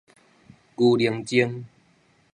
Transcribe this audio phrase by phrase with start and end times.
[0.77, 1.67] 牛奶精